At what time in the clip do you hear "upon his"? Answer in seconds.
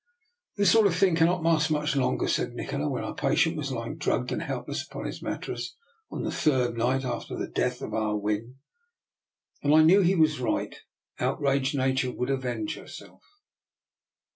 4.83-5.21